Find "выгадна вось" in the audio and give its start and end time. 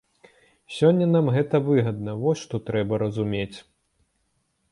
1.67-2.43